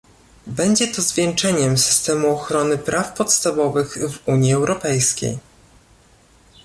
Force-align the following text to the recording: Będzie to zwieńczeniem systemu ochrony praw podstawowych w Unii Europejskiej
Będzie 0.47 0.87
to 0.87 1.01
zwieńczeniem 1.01 1.77
systemu 1.77 2.29
ochrony 2.35 2.77
praw 2.77 3.13
podstawowych 3.17 3.97
w 4.11 4.27
Unii 4.27 4.53
Europejskiej 4.53 5.37